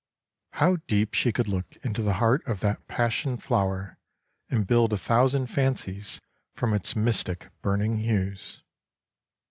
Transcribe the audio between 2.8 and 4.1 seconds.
passion flower